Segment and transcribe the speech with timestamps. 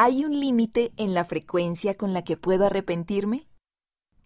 [0.00, 3.48] ¿hay un límite en la frecuencia con la que puedo arrepentirme?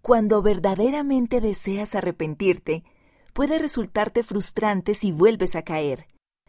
[0.03, 2.85] Cuando verdaderamente deseas arrepentirte,
[3.33, 6.09] puede resultarte frustrante si vuelves a caer,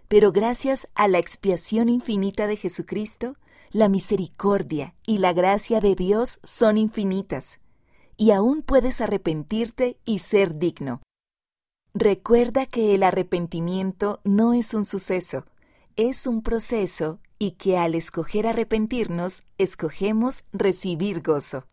[0.10, 3.38] pero gracias a la expiación infinita de Jesucristo,
[3.72, 7.62] la misericordia y la gracia de Dios son infinitas,
[8.18, 11.02] y aún puedes arrepentirte y ser digno.
[11.94, 15.46] Recuerda que el arrepentimiento no es un suceso,
[15.96, 21.66] es un proceso y que al escoger arrepentirnos, escogemos recibir gozo.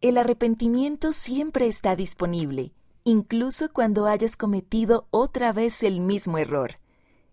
[0.00, 2.72] El arrepentimiento siempre está disponible,
[3.04, 6.78] incluso cuando hayas cometido otra vez el mismo error.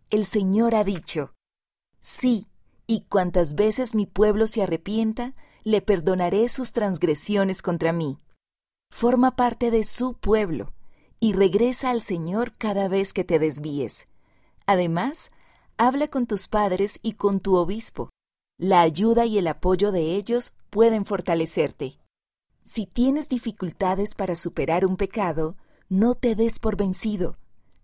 [0.09, 1.33] El Señor ha dicho,
[1.99, 2.47] sí,
[2.87, 5.33] y cuantas veces mi pueblo se arrepienta,
[5.63, 8.19] le perdonaré sus transgresiones contra mí.
[8.91, 10.73] Forma parte de su pueblo
[11.19, 14.07] y regresa al Señor cada vez que te desvíes.
[14.67, 15.31] Además,
[15.77, 18.09] habla con tus padres y con tu obispo.
[18.57, 21.99] La ayuda y el apoyo de ellos pueden fortalecerte.
[22.63, 25.57] Si tienes dificultades para superar un pecado,
[25.89, 27.37] no te des por vencido.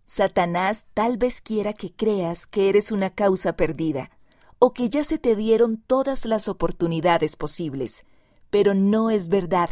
[0.06, 4.12] Satanás tal vez quiera que creas que eres una causa perdida,
[4.58, 8.06] o que ya se te dieron todas las oportunidades posibles,
[8.50, 9.70] pero no es verdad.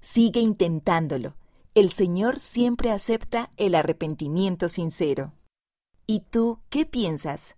[0.00, 1.34] Sigue intentándolo
[1.74, 5.32] el Señor siempre acepta el arrepentimiento sincero.
[6.12, 7.54] ¿Y tú qué piensas?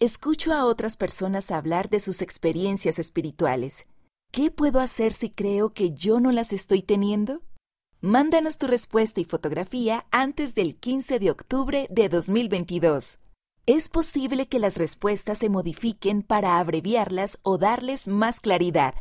[0.00, 3.84] Escucho a otras personas hablar de sus experiencias espirituales.
[4.32, 7.42] ¿Qué puedo hacer si creo que yo no las estoy teniendo?
[8.00, 13.18] Mándanos tu respuesta y fotografía antes del 15 de octubre de 2022.
[13.66, 18.94] Es posible que las respuestas se modifiquen para abreviarlas o darles más claridad.